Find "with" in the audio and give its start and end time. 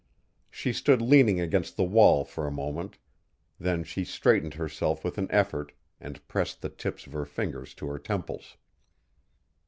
5.03-5.19